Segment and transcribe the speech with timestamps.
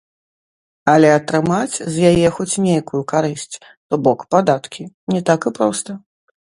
[0.93, 3.55] Але атрымаць з яе хоць нейкую карысць,
[3.87, 4.83] то бок падаткі,
[5.17, 5.91] не так і проста.